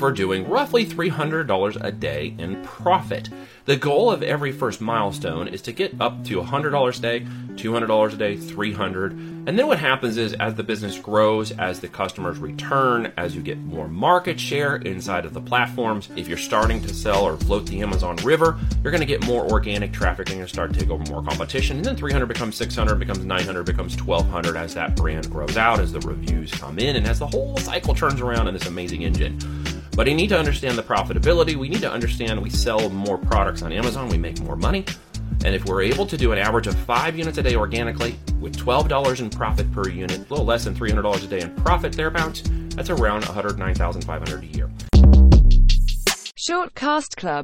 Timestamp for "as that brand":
24.56-25.30